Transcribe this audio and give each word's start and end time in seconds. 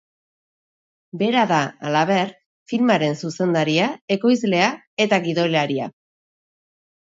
Bera 1.21 1.43
da, 1.51 1.59
halaber, 1.89 2.31
filmaren 2.73 3.15
zuzendaria, 3.25 3.93
ekoizlea 4.19 4.73
eta 5.07 5.23
gidolaria. 5.29 5.93